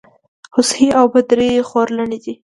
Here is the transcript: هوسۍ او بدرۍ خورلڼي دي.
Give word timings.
هوسۍ 0.55 0.85
او 0.99 1.05
بدرۍ 1.13 1.49
خورلڼي 1.69 2.17
دي. 2.23 2.33